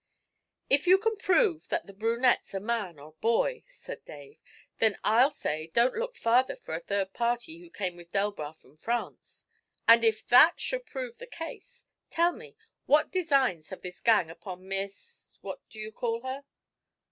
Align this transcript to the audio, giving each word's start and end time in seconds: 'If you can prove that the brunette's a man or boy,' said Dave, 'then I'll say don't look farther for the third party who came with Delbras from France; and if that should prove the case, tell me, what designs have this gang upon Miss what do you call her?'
'If 0.67 0.87
you 0.87 0.97
can 0.97 1.15
prove 1.15 1.67
that 1.67 1.85
the 1.85 1.93
brunette's 1.93 2.55
a 2.55 2.59
man 2.59 2.97
or 2.97 3.11
boy,' 3.21 3.61
said 3.67 4.03
Dave, 4.03 4.39
'then 4.79 4.97
I'll 5.03 5.29
say 5.29 5.67
don't 5.73 5.93
look 5.93 6.15
farther 6.15 6.55
for 6.55 6.73
the 6.79 6.83
third 6.83 7.13
party 7.13 7.59
who 7.59 7.69
came 7.69 7.95
with 7.95 8.09
Delbras 8.11 8.61
from 8.63 8.77
France; 8.77 9.45
and 9.87 10.03
if 10.03 10.25
that 10.29 10.59
should 10.59 10.87
prove 10.87 11.19
the 11.19 11.27
case, 11.27 11.85
tell 12.09 12.31
me, 12.31 12.55
what 12.87 13.11
designs 13.11 13.69
have 13.69 13.83
this 13.83 13.99
gang 14.01 14.31
upon 14.31 14.67
Miss 14.67 15.35
what 15.41 15.59
do 15.69 15.79
you 15.79 15.91
call 15.91 16.21
her?' 16.21 16.43